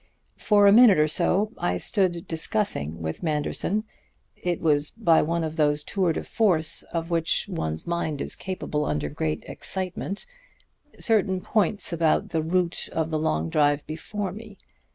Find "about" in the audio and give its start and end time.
11.93-12.29